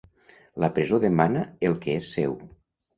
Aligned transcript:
La 0.63 0.69
presó 0.79 1.01
demana 1.05 1.45
el 1.71 1.79
que 1.87 2.01
és 2.03 2.13
seu. 2.19 2.39